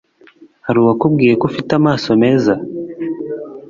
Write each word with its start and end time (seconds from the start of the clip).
Hari 0.65 0.77
uwakubwiye 0.79 1.33
ko 1.39 1.43
ufite 1.49 1.71
amaso 1.79 2.09
meza? 2.23 2.53